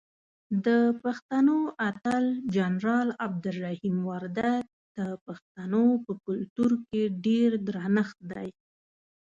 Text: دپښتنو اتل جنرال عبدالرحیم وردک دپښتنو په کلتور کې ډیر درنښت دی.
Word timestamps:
دپښتنو 0.65 1.57
اتل 1.89 2.25
جنرال 2.55 3.09
عبدالرحیم 3.25 3.95
وردک 4.09 4.65
دپښتنو 4.97 5.85
په 6.05 6.13
کلتور 6.25 6.71
کې 6.87 7.01
ډیر 7.25 7.49
درنښت 7.67 8.17
دی. 8.31 8.49